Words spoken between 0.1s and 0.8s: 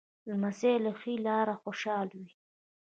لمسی